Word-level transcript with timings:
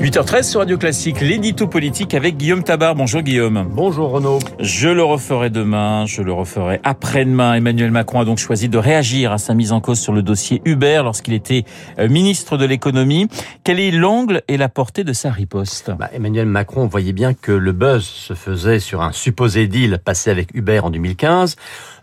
8h13 0.00 0.42
sur 0.44 0.60
Radio 0.60 0.78
Classique, 0.78 1.20
l'édito 1.20 1.66
politique 1.66 2.14
avec 2.14 2.36
Guillaume 2.36 2.62
Tabar. 2.62 2.94
Bonjour 2.94 3.20
Guillaume. 3.20 3.66
Bonjour 3.68 4.10
Renaud. 4.10 4.38
Je 4.60 4.88
le 4.88 5.02
referai 5.02 5.50
demain, 5.50 6.06
je 6.06 6.22
le 6.22 6.32
referai 6.32 6.80
après-demain. 6.84 7.54
Emmanuel 7.54 7.90
Macron 7.90 8.20
a 8.20 8.24
donc 8.24 8.38
choisi 8.38 8.68
de 8.68 8.78
réagir 8.78 9.32
à 9.32 9.38
sa 9.38 9.54
mise 9.54 9.72
en 9.72 9.80
cause 9.80 9.98
sur 9.98 10.12
le 10.12 10.22
dossier 10.22 10.62
Uber 10.64 11.00
lorsqu'il 11.02 11.34
était 11.34 11.64
euh, 11.98 12.08
ministre 12.08 12.56
de 12.56 12.64
l'économie. 12.64 13.26
Quel 13.64 13.80
est 13.80 13.90
l'angle 13.90 14.42
et 14.46 14.56
la 14.56 14.68
portée 14.68 15.02
de 15.02 15.12
sa 15.12 15.32
riposte? 15.32 15.90
Bah, 15.98 16.10
Emmanuel 16.12 16.46
Macron 16.46 16.86
voyait 16.86 17.12
bien 17.12 17.34
que 17.34 17.50
le 17.50 17.72
buzz 17.72 18.04
se 18.04 18.34
faisait 18.34 18.78
sur 18.78 19.02
un 19.02 19.10
supposé 19.10 19.66
deal 19.66 19.98
passé 20.04 20.30
avec 20.30 20.54
Uber 20.54 20.78
en 20.78 20.90
2015. 20.90 21.56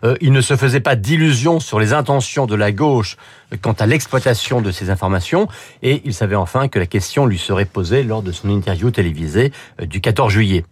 Euh, 0.04 0.16
il 0.20 0.32
ne 0.32 0.42
se 0.42 0.54
faisait 0.54 0.80
pas 0.80 0.96
d'illusions 0.96 1.60
sur 1.60 1.80
les 1.80 1.94
intentions 1.94 2.44
de 2.44 2.56
la 2.56 2.72
gauche 2.72 3.16
quant 3.60 3.72
à 3.72 3.86
l'exploitation 3.86 4.60
de 4.60 4.70
ces 4.70 4.90
informations 4.90 5.48
et 5.82 6.02
il 6.04 6.14
savait 6.14 6.36
enfin 6.36 6.68
que 6.68 6.78
la 6.78 6.86
question 6.86 7.26
lui 7.26 7.38
serait 7.38 7.64
posée 7.64 8.02
lors 8.02 8.22
de 8.22 8.32
son 8.32 8.48
interview 8.50 8.90
télévisée 8.90 9.52
euh, 9.80 9.86
du 9.86 10.00
14 10.00 10.32
juillet. 10.32 10.64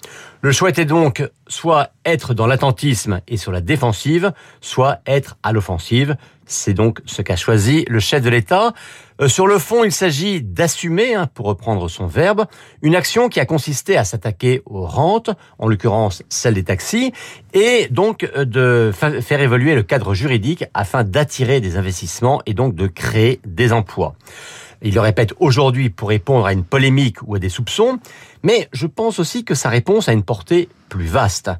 Le 0.43 0.53
choix 0.53 0.69
était 0.69 0.85
donc 0.85 1.23
soit 1.47 1.91
être 2.05 2.35
dans 2.35 2.47
l'attentisme 2.47 3.21
et 3.29 3.37
sur 3.37 3.53
la 3.53 3.61
défensive, 3.61 4.33
soit 4.61 5.01
être 5.07 5.37
à 5.43 5.53
l'offensive. 5.53 6.17
C'est 6.47 6.75
donc 6.75 7.01
ce 7.07 7.23
qu'a 7.23 7.37
choisi 7.37 7.85
le 7.89 8.01
chef 8.01 8.23
de 8.23 8.29
l'État. 8.29 8.75
Euh, 9.21 9.29
sur 9.29 9.47
le 9.47 9.59
fond, 9.59 9.85
il 9.85 9.93
s'agit 9.93 10.43
d'assumer, 10.43 11.15
hein, 11.15 11.27
pour 11.33 11.47
reprendre 11.47 11.89
son 11.89 12.07
verbe, 12.07 12.47
une 12.83 12.95
action 12.95 13.29
qui 13.29 13.41
a 13.41 13.47
consisté 13.47 13.97
à 13.97 14.05
s'attaquer 14.05 14.63
aux 14.67 14.85
rentes, 14.85 15.31
en 15.59 15.69
l'occurrence 15.69 16.23
celle 16.29 16.55
des 16.55 16.65
taxis, 16.65 17.13
et 17.55 17.89
donc 17.91 18.25
euh, 18.37 18.45
de 18.45 18.93
faire 18.93 19.41
évoluer 19.41 19.75
le 19.75 19.83
cadre 19.83 20.15
juridique 20.15 20.65
afin 20.75 21.05
d'attirer 21.05 21.61
des 21.61 21.77
investissements 21.77 22.43
et 22.47 22.55
donc 22.55 22.75
de 22.75 22.87
créer 22.87 23.41
des 23.47 23.73
emplois. 23.73 24.15
Il 24.87 24.93
le 24.93 25.01
répète 25.01 25.33
aujourd'hui 25.41 25.89
pour 25.89 26.11
répondre 26.11 26.45
à 26.45 26.53
une 26.53 26.63
polémique 26.63 27.17
ou 27.27 27.35
à 27.35 27.39
des 27.39 27.49
soupçons, 27.49 27.99
mais 28.43 28.69
je 28.73 28.87
pense 28.87 29.19
aussi 29.19 29.43
que 29.43 29.55
sa 29.55 29.71
réponse 29.71 30.11
a 30.11 30.13
une 30.13 30.23
portée 30.23 30.69
plus 30.91 31.07
vaste. 31.07 31.51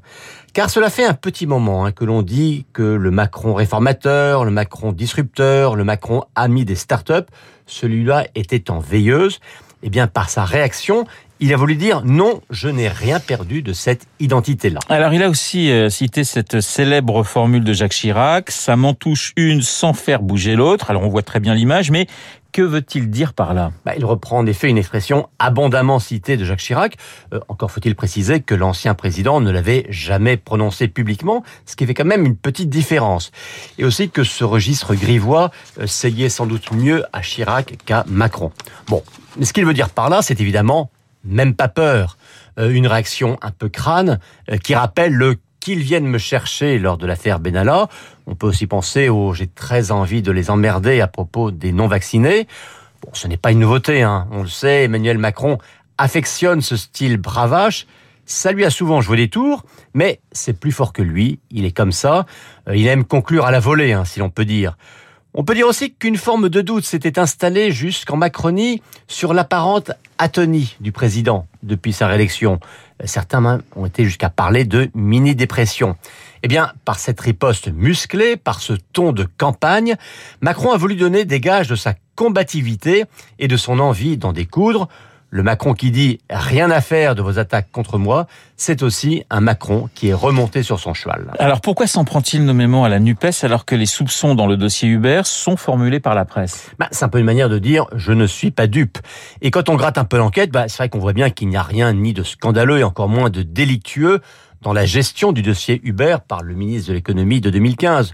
Car 0.53 0.69
cela 0.69 0.91
fait 0.91 1.05
un 1.05 1.15
petit 1.15 1.47
moment 1.47 1.85
hein, 1.85 1.91
que 1.91 2.05
l'on 2.05 2.21
dit 2.21 2.67
que 2.71 2.83
le 2.83 3.09
Macron 3.09 3.55
réformateur, 3.55 4.45
le 4.45 4.51
Macron 4.51 4.91
disrupteur, 4.91 5.75
le 5.75 5.83
Macron 5.83 6.21
ami 6.35 6.65
des 6.65 6.75
startups, 6.75 7.25
celui-là 7.65 8.27
était 8.35 8.69
en 8.69 8.79
veilleuse. 8.79 9.39
Eh 9.81 9.89
bien, 9.89 10.07
par 10.07 10.29
sa 10.29 10.45
réaction, 10.45 11.05
il 11.39 11.53
a 11.53 11.57
voulu 11.57 11.75
dire 11.75 12.01
non, 12.05 12.41
je 12.49 12.69
n'ai 12.69 12.87
rien 12.87 13.19
perdu 13.19 13.61
de 13.61 13.73
cette 13.73 14.07
identité-là. 14.19 14.79
Alors 14.87 15.13
il 15.13 15.21
a 15.21 15.29
aussi 15.29 15.69
euh, 15.69 15.89
cité 15.89 16.23
cette 16.23 16.61
célèbre 16.61 17.23
formule 17.23 17.63
de 17.63 17.73
Jacques 17.73 17.91
Chirac, 17.91 18.51
ça 18.51 18.75
m'en 18.75 18.93
touche 18.93 19.33
une 19.35 19.61
sans 19.61 19.93
faire 19.93 20.21
bouger 20.21 20.55
l'autre. 20.55 20.89
Alors 20.89 21.03
on 21.03 21.09
voit 21.09 21.23
très 21.23 21.39
bien 21.39 21.53
l'image, 21.53 21.91
mais 21.91 22.07
que 22.55 22.61
veut-il 22.61 23.09
dire 23.09 23.33
par 23.33 23.53
là? 23.53 23.73
Bah, 23.83 23.95
Il 23.97 24.05
reprend 24.05 24.37
en 24.37 24.45
effet 24.45 24.69
une 24.69 24.77
expression 24.77 25.27
abondamment 25.39 25.99
citée 25.99 26.37
de 26.37 26.45
Jacques 26.45 26.61
Chirac. 26.61 26.95
Euh, 27.33 27.41
encore 27.49 27.69
faut-il 27.69 27.95
préciser 27.95 28.39
que 28.39 28.55
l'ancien 28.55 28.93
président 28.93 29.41
ne 29.41 29.51
l'avait 29.51 29.85
jamais 29.89 30.37
prononcé 30.37 30.87
publiquement, 30.87 31.43
ce 31.65 31.75
qui 31.75 31.85
fait 31.85 31.93
quand 31.93 32.05
même 32.05 32.25
une 32.25 32.37
petite 32.37 32.69
différence. 32.69 33.33
Et 33.77 33.83
aussi 33.83 34.09
que 34.09 34.23
ce 34.23 34.45
registre 34.45 34.95
grivois 34.95 35.51
euh, 35.81 35.85
seyait 35.85 36.29
sans 36.29 36.45
doute 36.45 36.71
mieux 36.71 37.03
à 37.11 37.19
Chirac 37.19 37.75
qu'à 37.85 38.05
Macron. 38.07 38.53
Bon, 38.87 39.03
ce 39.41 39.51
qu'il 39.51 39.65
veut 39.65 39.73
dire 39.73 39.89
par 39.89 40.09
là, 40.09 40.21
c'est 40.21 40.39
évidemment 40.39 40.89
même 41.25 41.55
pas 41.55 41.67
peur. 41.67 42.15
Euh, 42.57 42.69
une 42.69 42.87
réaction 42.87 43.37
un 43.41 43.51
peu 43.51 43.67
crâne 43.67 44.19
euh, 44.49 44.57
qui 44.57 44.75
rappelle 44.75 45.13
le 45.13 45.35
qu'ils 45.65 45.81
viennent 45.81 46.05
me 46.05 46.19
chercher 46.19 46.77
lors 46.77 46.95
de 46.95 47.07
l'affaire 47.07 47.39
Benalla. 47.39 47.87
On 48.27 48.35
peut 48.35 48.45
aussi 48.45 48.67
penser 48.67 49.09
au 49.09 49.33
j'ai 49.33 49.47
très 49.47 49.89
envie 49.89 50.21
de 50.21 50.31
les 50.31 50.51
emmerder 50.51 51.01
à 51.01 51.07
propos 51.07 51.49
des 51.49 51.71
non-vaccinés. 51.71 52.47
Bon, 53.01 53.09
ce 53.13 53.27
n'est 53.27 53.35
pas 53.35 53.51
une 53.51 53.61
nouveauté, 53.61 54.03
hein. 54.03 54.27
on 54.29 54.43
le 54.43 54.47
sait, 54.47 54.83
Emmanuel 54.83 55.17
Macron 55.17 55.57
affectionne 55.97 56.61
ce 56.61 56.77
style 56.77 57.17
bravache. 57.17 57.87
Ça 58.27 58.51
lui 58.51 58.63
a 58.63 58.69
souvent 58.69 59.01
joué 59.01 59.17
des 59.17 59.27
tours, 59.27 59.63
mais 59.95 60.19
c'est 60.31 60.53
plus 60.53 60.71
fort 60.71 60.93
que 60.93 61.01
lui, 61.01 61.39
il 61.49 61.65
est 61.65 61.75
comme 61.75 61.91
ça. 61.91 62.27
Euh, 62.69 62.75
il 62.75 62.85
aime 62.85 63.03
conclure 63.03 63.47
à 63.47 63.51
la 63.51 63.59
volée, 63.59 63.91
hein, 63.91 64.05
si 64.05 64.19
l'on 64.19 64.29
peut 64.29 64.45
dire. 64.45 64.77
On 65.33 65.43
peut 65.43 65.55
dire 65.55 65.67
aussi 65.67 65.95
qu'une 65.95 66.15
forme 66.15 66.47
de 66.47 66.61
doute 66.61 66.85
s'était 66.85 67.17
installée 67.17 67.71
jusqu'en 67.71 68.17
Macronie 68.17 68.83
sur 69.07 69.33
l'apparente 69.33 69.91
atonie 70.19 70.77
du 70.79 70.91
président 70.91 71.47
depuis 71.63 71.91
sa 71.91 72.07
réélection. 72.07 72.59
Certains 73.03 73.61
ont 73.75 73.85
été 73.85 74.05
jusqu'à 74.05 74.29
parler 74.29 74.63
de 74.63 74.89
mini-dépression. 74.93 75.97
Eh 76.43 76.47
bien, 76.47 76.71
par 76.85 76.97
cette 76.97 77.19
riposte 77.19 77.67
musclée, 77.67 78.37
par 78.37 78.61
ce 78.61 78.73
ton 78.93 79.11
de 79.11 79.27
campagne, 79.37 79.95
Macron 80.41 80.71
a 80.71 80.77
voulu 80.77 80.95
donner 80.95 81.25
des 81.25 81.39
gages 81.39 81.67
de 81.67 81.75
sa 81.75 81.95
combativité 82.15 83.03
et 83.37 83.47
de 83.47 83.57
son 83.57 83.79
envie 83.79 84.17
d'en 84.17 84.31
découdre. 84.31 84.87
Le 85.35 85.43
Macron 85.43 85.73
qui 85.73 85.91
dit 85.91 86.19
rien 86.29 86.71
à 86.71 86.79
faire 86.79 87.13
de 87.13 87.21
vos 87.21 87.39
attaques 87.39 87.69
contre 87.69 87.97
moi, 87.97 88.25
c'est 88.55 88.81
aussi 88.83 89.25
un 89.29 89.41
Macron 89.41 89.89
qui 89.93 90.07
est 90.07 90.13
remonté 90.13 90.63
sur 90.63 90.79
son 90.79 90.93
cheval. 90.93 91.33
Alors 91.39 91.59
pourquoi 91.59 91.87
s'en 91.87 92.05
prend-il 92.05 92.45
nommément 92.45 92.85
à 92.85 92.89
la 92.89 93.01
NUPES 93.01 93.43
alors 93.43 93.65
que 93.65 93.75
les 93.75 93.85
soupçons 93.85 94.33
dans 94.33 94.47
le 94.47 94.55
dossier 94.55 94.87
Hubert 94.87 95.27
sont 95.27 95.57
formulés 95.57 95.99
par 95.99 96.15
la 96.15 96.23
presse? 96.23 96.71
Bah, 96.79 96.87
C'est 96.91 97.03
un 97.03 97.09
peu 97.09 97.19
une 97.19 97.25
manière 97.25 97.49
de 97.49 97.59
dire 97.59 97.87
je 97.97 98.13
ne 98.13 98.25
suis 98.27 98.51
pas 98.51 98.67
dupe. 98.67 98.97
Et 99.41 99.51
quand 99.51 99.67
on 99.67 99.75
gratte 99.75 99.97
un 99.97 100.05
peu 100.05 100.17
l'enquête, 100.17 100.51
bah, 100.51 100.69
c'est 100.69 100.77
vrai 100.77 100.87
qu'on 100.87 100.99
voit 100.99 101.11
bien 101.11 101.29
qu'il 101.29 101.49
n'y 101.49 101.57
a 101.57 101.63
rien 101.63 101.91
ni 101.91 102.13
de 102.13 102.23
scandaleux 102.23 102.79
et 102.79 102.83
encore 102.85 103.09
moins 103.09 103.29
de 103.29 103.41
délictueux 103.41 104.21
dans 104.65 104.73
la 104.73 104.85
gestion 104.85 105.31
du 105.31 105.43
dossier 105.43 105.79
Uber 105.83 106.17
par 106.27 106.41
le 106.41 106.55
ministre 106.55 106.89
de 106.89 106.95
l'économie 106.95 107.39
de 107.39 107.51
2015. 107.51 108.11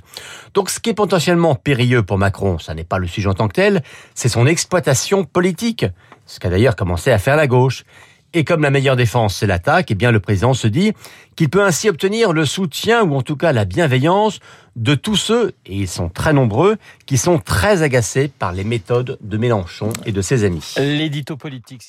Donc 0.54 0.70
ce 0.70 0.82
qui 0.82 0.90
est 0.90 0.94
potentiellement 0.94 1.56
périlleux 1.56 2.04
pour 2.04 2.18
Macron, 2.18 2.60
ça 2.60 2.74
n'est 2.74 2.84
pas 2.84 3.00
le 3.00 3.08
sujet 3.08 3.30
en 3.30 3.34
tant 3.34 3.48
que 3.48 3.54
tel, 3.54 3.84
c'est 4.16 4.28
son 4.28 4.46
exploitation 4.46 5.24
politique 5.24 5.86
ce 6.26 6.40
qu'a 6.40 6.50
d'ailleurs 6.50 6.76
commencé 6.76 7.10
à 7.10 7.20
faire 7.20 7.38
la 7.38 7.48
gauche. 7.48 7.86
Et 8.34 8.44
comme 8.44 8.62
la 8.62 8.70
meilleure 8.70 8.98
défense, 8.98 9.36
c'est 9.36 9.48
l'attaque, 9.48 9.92
eh 9.92 9.96
bien 9.96 10.12
le 10.12 10.20
président 10.20 10.54
se 10.54 10.68
dit 10.68 10.94
qu'il 11.38 11.50
peut 11.50 11.64
ainsi 11.64 11.90
obtenir 11.90 12.34
le 12.34 12.46
soutien 12.46 13.04
ou 13.04 13.16
en 13.16 13.22
tout 13.22 13.38
cas 13.38 13.54
la 13.54 13.66
bienveillance 13.66 14.40
de 14.76 14.96
tous 14.96 15.18
ceux, 15.18 15.54
et 15.66 15.76
ils 15.76 15.88
sont 15.88 16.10
très 16.10 16.32
nombreux, 16.32 16.78
qui 17.06 17.18
sont 17.18 17.40
très 17.40 17.82
agacés 17.82 18.30
par 18.30 18.52
les 18.52 18.64
méthodes 18.64 19.18
de 19.22 19.38
Mélenchon 19.38 19.92
et 20.06 20.12
de 20.12 20.22
ses 20.22 20.44
amis. 20.46 20.76
L'édito 20.78 21.36
politique 21.36 21.84